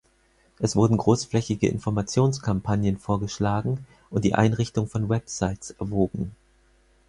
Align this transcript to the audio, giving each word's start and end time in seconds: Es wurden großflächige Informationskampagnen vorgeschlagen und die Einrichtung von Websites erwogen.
Es 0.57 0.75
wurden 0.75 0.97
großflächige 0.97 1.67
Informationskampagnen 1.69 2.97
vorgeschlagen 2.97 3.85
und 4.09 4.25
die 4.25 4.33
Einrichtung 4.33 4.87
von 4.87 5.09
Websites 5.09 5.75
erwogen. 5.79 6.31